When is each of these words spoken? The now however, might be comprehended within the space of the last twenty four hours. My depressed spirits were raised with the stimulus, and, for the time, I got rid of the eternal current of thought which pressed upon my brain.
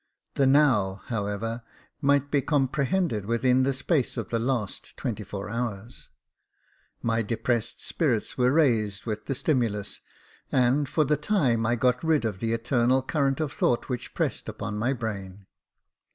The 0.33 0.47
now 0.47 1.03
however, 1.05 1.61
might 2.01 2.31
be 2.31 2.41
comprehended 2.41 3.27
within 3.27 3.61
the 3.61 3.71
space 3.71 4.17
of 4.17 4.29
the 4.29 4.39
last 4.39 4.97
twenty 4.97 5.21
four 5.23 5.47
hours. 5.47 6.09
My 7.03 7.21
depressed 7.21 7.85
spirits 7.85 8.35
were 8.35 8.51
raised 8.51 9.05
with 9.05 9.27
the 9.27 9.35
stimulus, 9.35 10.01
and, 10.51 10.89
for 10.89 11.03
the 11.03 11.17
time, 11.17 11.67
I 11.67 11.75
got 11.75 12.03
rid 12.03 12.25
of 12.25 12.39
the 12.39 12.51
eternal 12.51 13.03
current 13.03 13.39
of 13.39 13.51
thought 13.51 13.89
which 13.89 14.15
pressed 14.15 14.49
upon 14.49 14.79
my 14.79 14.91
brain. 14.91 15.45